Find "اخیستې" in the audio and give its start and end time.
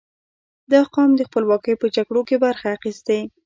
2.77-3.19